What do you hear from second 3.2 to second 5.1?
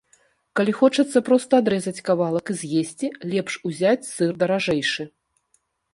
лепш узяць сыр даражэйшы.